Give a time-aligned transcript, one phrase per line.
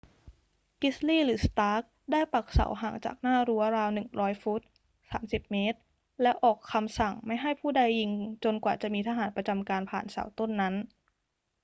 [0.81, 4.61] กริดลีย์ หรือ สตาร์ก ได้ปักเสาห่างจากหน้ารั้วราว 100 ฟุต
[5.11, 5.55] 30 ม.
[6.21, 8.11] และออกคำสั่งไม่ให้ผู้ใดยิง
[8.43, 10.73] จนกว่าจะมีทหารประจำการผ่านเสาต้นนั้น